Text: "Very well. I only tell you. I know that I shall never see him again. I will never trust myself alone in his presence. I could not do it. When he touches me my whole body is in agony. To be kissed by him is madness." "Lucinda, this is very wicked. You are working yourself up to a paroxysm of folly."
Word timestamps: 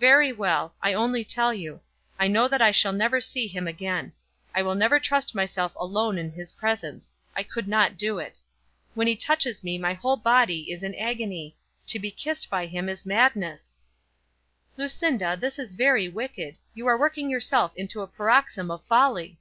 "Very 0.00 0.32
well. 0.32 0.74
I 0.82 0.92
only 0.94 1.22
tell 1.24 1.54
you. 1.54 1.80
I 2.18 2.26
know 2.26 2.48
that 2.48 2.60
I 2.60 2.72
shall 2.72 2.92
never 2.92 3.20
see 3.20 3.46
him 3.46 3.68
again. 3.68 4.12
I 4.52 4.62
will 4.62 4.74
never 4.74 4.98
trust 4.98 5.32
myself 5.32 5.76
alone 5.76 6.18
in 6.18 6.32
his 6.32 6.50
presence. 6.50 7.14
I 7.36 7.44
could 7.44 7.68
not 7.68 7.96
do 7.96 8.18
it. 8.18 8.40
When 8.94 9.06
he 9.06 9.14
touches 9.14 9.62
me 9.62 9.78
my 9.78 9.94
whole 9.94 10.16
body 10.16 10.72
is 10.72 10.82
in 10.82 10.96
agony. 10.96 11.56
To 11.86 12.00
be 12.00 12.10
kissed 12.10 12.50
by 12.50 12.66
him 12.66 12.88
is 12.88 13.06
madness." 13.06 13.78
"Lucinda, 14.76 15.36
this 15.36 15.56
is 15.56 15.74
very 15.74 16.08
wicked. 16.08 16.58
You 16.74 16.88
are 16.88 16.98
working 16.98 17.30
yourself 17.30 17.70
up 17.80 17.88
to 17.90 18.00
a 18.02 18.08
paroxysm 18.08 18.72
of 18.72 18.82
folly." 18.86 19.38